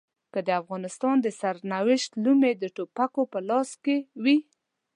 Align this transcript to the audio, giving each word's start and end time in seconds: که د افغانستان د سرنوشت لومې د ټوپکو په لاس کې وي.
که 0.33 0.39
د 0.47 0.49
افغانستان 0.61 1.15
د 1.21 1.27
سرنوشت 1.39 2.11
لومې 2.23 2.51
د 2.57 2.63
ټوپکو 2.75 3.21
په 3.33 3.39
لاس 3.49 3.69
کې 3.83 3.97
وي. 4.23 4.37